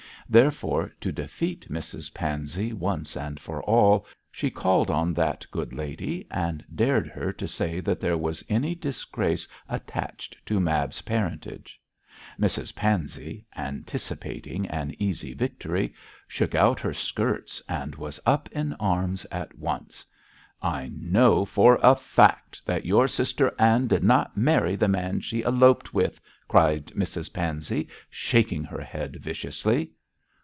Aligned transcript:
Therefore, 0.29 0.93
to 1.01 1.11
defeat 1.11 1.67
Mrs 1.69 2.13
Pansey 2.13 2.71
once 2.71 3.17
and 3.17 3.37
for 3.37 3.61
all, 3.63 4.05
she 4.31 4.49
called 4.49 4.89
on 4.89 5.13
that 5.15 5.45
good 5.51 5.73
lady 5.73 6.25
and 6.31 6.63
dared 6.73 7.07
her 7.07 7.33
to 7.33 7.49
say 7.49 7.81
that 7.81 7.99
there 7.99 8.17
was 8.17 8.41
any 8.47 8.73
disgrace 8.73 9.45
attached 9.67 10.37
to 10.45 10.61
Mab's 10.61 11.01
parentage. 11.01 11.81
Mrs 12.39 12.73
Pansey, 12.73 13.45
anticipating 13.57 14.65
an 14.69 14.95
easy 14.99 15.33
victory, 15.33 15.93
shook 16.29 16.55
out 16.55 16.79
her 16.79 16.93
skirts, 16.93 17.61
and 17.67 17.95
was 17.95 18.17
up 18.25 18.47
in 18.53 18.71
arms 18.75 19.25
at 19.31 19.57
once. 19.59 20.05
'I 20.61 20.93
know 20.95 21.43
for 21.43 21.77
a 21.83 21.93
fact 21.93 22.65
that 22.65 22.85
your 22.85 23.09
sister 23.09 23.53
Ann 23.59 23.87
did 23.87 24.05
not 24.05 24.37
marry 24.37 24.77
the 24.77 24.87
man 24.87 25.19
she 25.19 25.43
eloped 25.43 25.93
with,' 25.93 26.21
cried 26.47 26.85
Mrs 26.95 27.33
Pansey, 27.33 27.89
shaking 28.09 28.63
her 28.63 28.79
head 28.81 29.17
viciously. 29.17 29.91